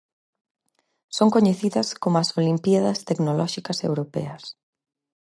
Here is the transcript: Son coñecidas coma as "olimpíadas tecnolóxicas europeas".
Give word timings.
Son 1.17 1.29
coñecidas 1.35 1.87
coma 2.03 2.19
as 2.23 2.33
"olimpíadas 2.39 2.99
tecnolóxicas 3.09 3.77
europeas". 3.87 4.43